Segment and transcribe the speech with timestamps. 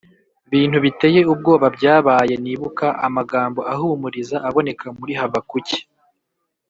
[0.51, 5.79] bintu biteye ubwoba byabaye Nibuka amagambo ahumuriza aboneka muri Habakuki